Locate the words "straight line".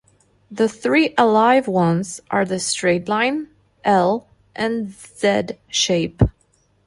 2.59-3.49